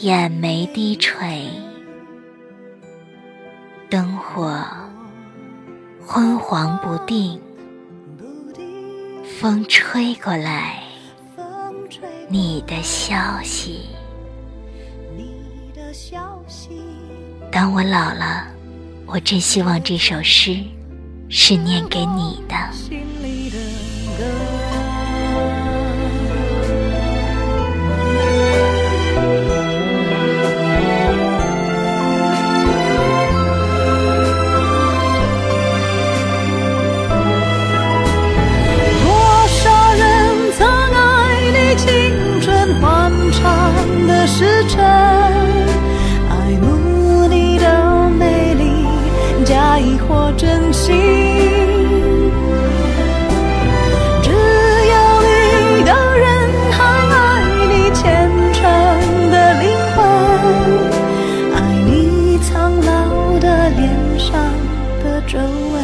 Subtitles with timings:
[0.00, 1.50] 眼眉低垂，
[3.90, 4.56] 灯火
[6.06, 7.40] 昏黄不定，
[9.40, 10.84] 风吹过来，
[12.28, 13.88] 你的消息。
[17.50, 18.46] 当我老了，
[19.04, 20.62] 我真希望这首诗
[21.28, 22.54] 是念给你的。
[44.28, 44.78] 时针
[46.28, 48.86] 爱慕你的美丽，
[49.44, 50.94] 假意或真心，
[54.22, 56.26] 只有你的人
[56.70, 57.16] 还爱
[57.68, 58.60] 你虔诚
[59.30, 59.64] 的灵
[59.96, 59.98] 魂，
[61.56, 61.56] 爱
[61.86, 62.86] 你苍老
[63.40, 64.30] 的脸上
[65.02, 65.77] 的皱纹。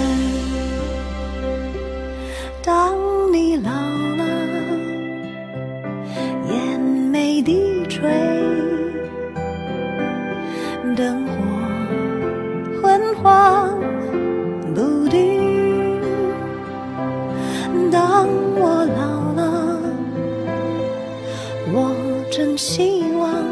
[22.57, 23.45] 希望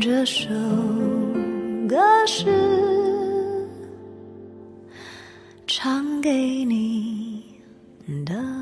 [0.00, 0.48] 这首
[1.88, 2.46] 歌是
[5.66, 7.44] 唱给你
[8.24, 8.61] 的。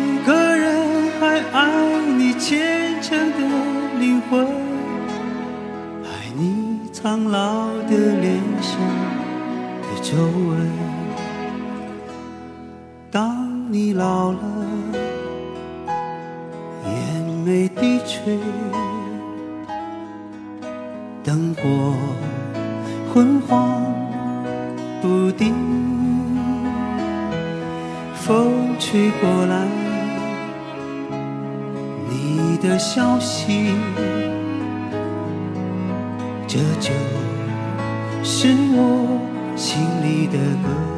[7.21, 8.79] 苍老的脸上
[9.81, 10.71] 的皱纹。
[13.11, 14.39] 当你老了，
[16.83, 18.39] 眼眉低垂，
[21.23, 21.93] 灯火
[23.13, 23.69] 昏黄
[24.99, 25.53] 不定，
[28.15, 29.67] 风吹过来，
[32.09, 33.75] 你的消息，
[36.53, 36.91] 这就
[38.25, 40.91] 是我心里的歌。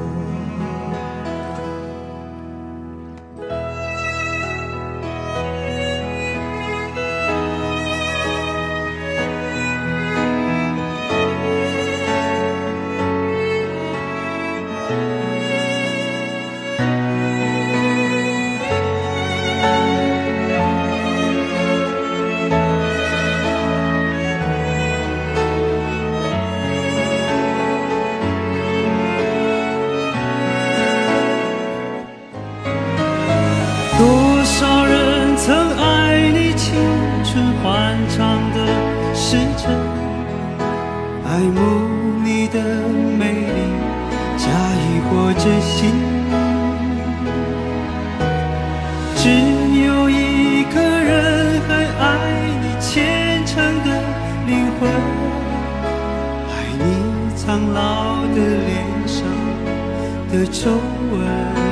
[41.48, 41.60] 慕
[42.24, 42.60] 你的
[43.18, 43.60] 美丽，
[44.38, 45.92] 假意或真心。
[49.16, 49.30] 只
[49.86, 51.70] 有一个人还
[52.00, 52.04] 爱
[52.62, 53.90] 你虔诚的
[54.48, 54.90] 灵魂，
[56.50, 56.82] 爱你
[57.36, 58.72] 苍老的脸
[59.08, 59.18] 上
[60.30, 60.72] 的皱
[61.12, 61.63] 纹。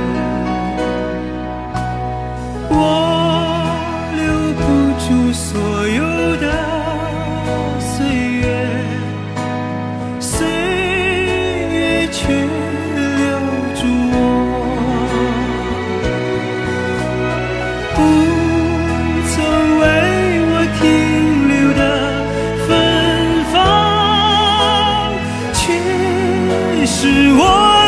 [26.93, 27.41] 是我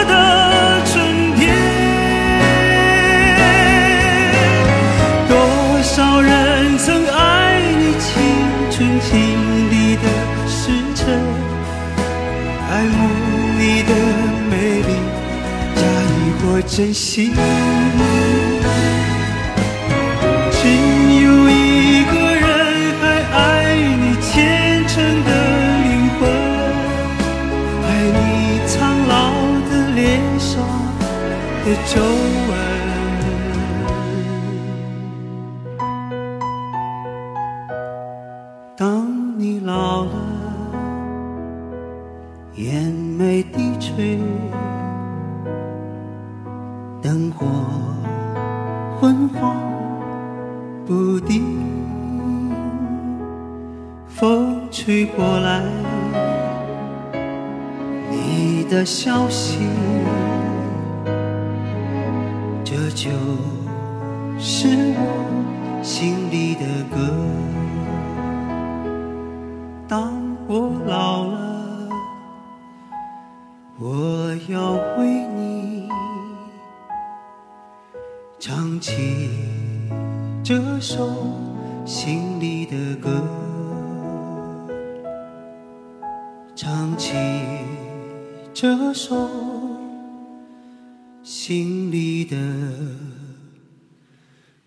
[0.08, 0.14] 的
[0.86, 0.94] 春
[1.36, 1.42] 天。
[5.28, 5.32] 多
[5.84, 8.10] 少人曾爱你青
[8.72, 9.12] 春经
[9.70, 10.04] 历的
[10.48, 11.04] 时辰，
[12.72, 12.98] 爱慕
[13.60, 13.92] 你的
[14.50, 14.54] 美
[14.88, 14.90] 丽，
[15.76, 17.36] 假意或真心。
[54.74, 55.62] 吹过来，
[58.10, 59.60] 你的消息，
[62.66, 63.12] 这就
[64.40, 66.98] 是我心里的歌。
[69.88, 70.12] 当
[70.48, 71.90] 我老了，
[73.78, 75.06] 我要为
[75.38, 75.88] 你
[78.40, 79.30] 唱起
[80.44, 81.08] 这首
[81.86, 83.24] 心里的歌，
[91.24, 92.36] 心里的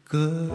[0.02, 0.48] 歌。